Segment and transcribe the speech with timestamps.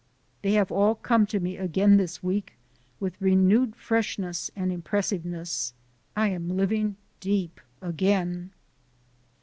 [0.41, 2.53] They have all come to me again this week
[2.99, 5.75] with renewed freshness and impressiveness.
[6.15, 8.49] I am living deep again!